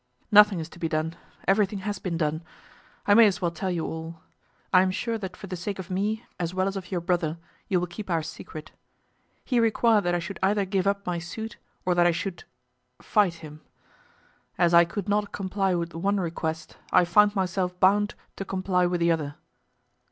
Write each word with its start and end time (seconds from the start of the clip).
"Nothing 0.31 0.59
is 0.59 0.67
to 0.69 0.79
be 0.79 0.89
done. 0.89 1.15
Everything 1.47 1.77
has 1.85 1.99
been 1.99 2.17
done. 2.17 2.43
I 3.05 3.13
may 3.13 3.27
as 3.27 3.39
well 3.39 3.51
tell 3.51 3.69
you 3.69 3.85
all. 3.85 4.15
I 4.73 4.81
am 4.81 4.89
sure 4.89 5.19
that 5.19 5.37
for 5.37 5.45
the 5.45 5.55
sake 5.55 5.77
of 5.77 5.91
me, 5.91 6.25
as 6.39 6.55
well 6.55 6.67
as 6.67 6.75
of 6.75 6.89
your 6.91 7.01
brother, 7.01 7.37
you 7.67 7.79
will 7.79 7.85
keep 7.85 8.09
our 8.09 8.23
secret. 8.23 8.71
He 9.45 9.59
required 9.59 10.03
that 10.05 10.15
I 10.15 10.17
should 10.17 10.39
either 10.41 10.65
give 10.65 10.87
up 10.87 11.05
my 11.05 11.19
suit, 11.19 11.57
or 11.85 11.93
that 11.93 12.07
I 12.07 12.11
should, 12.11 12.45
fight 12.99 13.35
him. 13.45 13.61
As 14.57 14.73
I 14.73 14.85
could 14.85 15.07
not 15.07 15.31
comply 15.31 15.75
with 15.75 15.91
the 15.91 15.99
one 15.99 16.19
request, 16.19 16.77
I 16.91 17.05
found 17.05 17.35
myself 17.35 17.79
bound 17.79 18.15
to 18.37 18.43
comply 18.43 18.87
with 18.87 19.01
the 19.01 19.11
other." 19.11 19.35